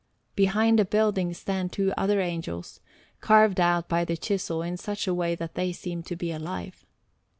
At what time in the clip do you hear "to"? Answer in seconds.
6.01-6.15